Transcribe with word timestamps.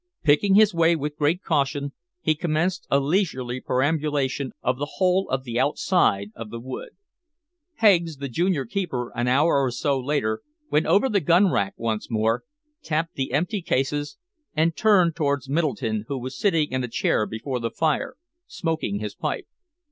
Picking 0.23 0.55
his 0.55 0.73
way 0.73 0.95
with 0.95 1.15
great 1.15 1.43
caution, 1.43 1.93
he 2.21 2.33
commenced 2.33 2.87
a 2.89 2.99
leisurely 2.99 3.61
perambulation 3.61 4.51
of 4.63 4.79
the 4.79 4.93
whole 4.93 5.29
of 5.29 5.43
the 5.43 5.59
outside 5.59 6.31
of 6.35 6.49
the 6.49 6.59
wood. 6.59 6.93
Heggs, 7.75 8.17
the 8.17 8.27
junior 8.27 8.65
keeper, 8.65 9.11
an 9.15 9.27
hour 9.27 9.59
or 9.61 9.69
so 9.69 9.99
later, 9.99 10.41
went 10.71 10.87
over 10.87 11.07
the 11.07 11.19
gun 11.19 11.51
rack 11.51 11.75
once 11.77 12.09
more, 12.09 12.43
tapped 12.81 13.13
the 13.13 13.31
empty 13.31 13.61
cases, 13.61 14.17
and 14.55 14.75
turned 14.75 15.15
towards 15.15 15.47
Middleton, 15.47 16.05
who 16.07 16.17
was 16.17 16.35
sitting 16.35 16.71
in 16.71 16.83
a 16.83 16.87
chair 16.87 17.27
before 17.27 17.59
the 17.59 17.69
fire, 17.69 18.15
smoking 18.47 18.97
his 18.97 19.13
pipe. 19.13 19.45